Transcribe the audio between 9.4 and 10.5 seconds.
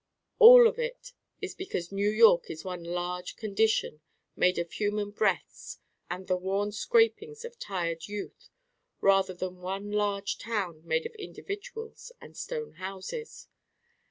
one large